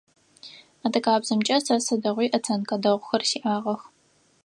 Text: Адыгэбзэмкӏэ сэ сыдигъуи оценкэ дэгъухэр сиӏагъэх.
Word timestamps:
Адыгэбзэмкӏэ 0.85 1.57
сэ 1.65 1.75
сыдигъуи 1.85 2.33
оценкэ 2.37 2.75
дэгъухэр 2.83 3.23
сиӏагъэх. 3.29 3.81